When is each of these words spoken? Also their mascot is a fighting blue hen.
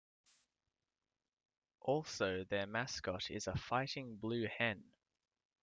Also 1.79 2.43
their 2.45 2.65
mascot 2.65 3.29
is 3.29 3.45
a 3.45 3.55
fighting 3.55 4.15
blue 4.15 4.47
hen. 4.47 4.83